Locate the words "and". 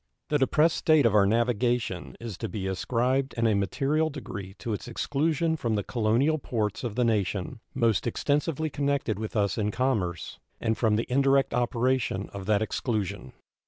10.59-10.75